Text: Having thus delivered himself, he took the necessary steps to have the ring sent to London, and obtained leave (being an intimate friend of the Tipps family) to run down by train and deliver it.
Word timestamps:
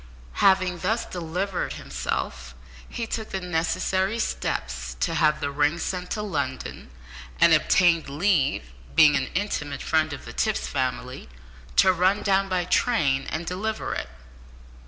Having 0.41 0.79
thus 0.79 1.05
delivered 1.05 1.73
himself, 1.73 2.55
he 2.89 3.05
took 3.05 3.29
the 3.29 3.39
necessary 3.39 4.17
steps 4.17 4.95
to 4.99 5.13
have 5.13 5.39
the 5.39 5.51
ring 5.51 5.77
sent 5.77 6.09
to 6.09 6.23
London, 6.23 6.89
and 7.39 7.53
obtained 7.53 8.09
leave 8.09 8.71
(being 8.95 9.15
an 9.15 9.27
intimate 9.35 9.83
friend 9.83 10.11
of 10.11 10.25
the 10.25 10.33
Tipps 10.33 10.65
family) 10.65 11.29
to 11.75 11.93
run 11.93 12.23
down 12.23 12.49
by 12.49 12.65
train 12.65 13.27
and 13.29 13.45
deliver 13.45 13.93
it. 13.93 14.09